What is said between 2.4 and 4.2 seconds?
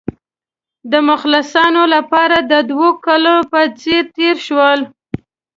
د دوو کلونو په څېر